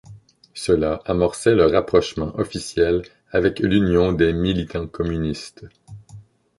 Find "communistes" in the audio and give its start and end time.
4.87-5.63